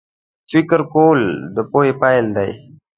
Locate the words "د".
1.55-1.57